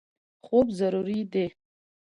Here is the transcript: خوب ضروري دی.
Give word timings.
خوب 0.45 0.67
ضروري 0.79 1.21
دی. 1.33 1.45